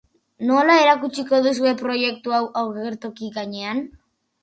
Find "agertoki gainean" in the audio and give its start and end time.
2.67-3.89